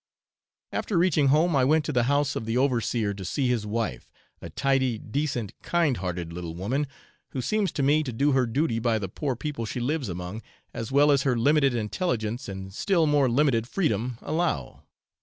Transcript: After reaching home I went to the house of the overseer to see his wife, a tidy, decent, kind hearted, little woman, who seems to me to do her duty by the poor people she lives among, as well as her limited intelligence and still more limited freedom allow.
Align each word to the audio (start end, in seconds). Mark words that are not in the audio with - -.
After 0.71 0.97
reaching 0.97 1.27
home 1.27 1.55
I 1.55 1.63
went 1.63 1.85
to 1.85 1.93
the 1.93 2.05
house 2.09 2.35
of 2.35 2.45
the 2.47 2.57
overseer 2.57 3.13
to 3.13 3.23
see 3.23 3.49
his 3.49 3.67
wife, 3.67 4.11
a 4.41 4.49
tidy, 4.49 4.97
decent, 4.97 5.53
kind 5.61 5.97
hearted, 5.97 6.33
little 6.33 6.55
woman, 6.55 6.87
who 7.33 7.41
seems 7.43 7.71
to 7.73 7.83
me 7.83 8.01
to 8.01 8.11
do 8.11 8.31
her 8.31 8.47
duty 8.47 8.79
by 8.79 8.97
the 8.97 9.07
poor 9.07 9.35
people 9.35 9.63
she 9.63 9.79
lives 9.79 10.09
among, 10.09 10.41
as 10.73 10.91
well 10.91 11.11
as 11.11 11.21
her 11.21 11.37
limited 11.37 11.75
intelligence 11.75 12.49
and 12.49 12.73
still 12.73 13.05
more 13.05 13.29
limited 13.29 13.67
freedom 13.67 14.17
allow. 14.23 14.85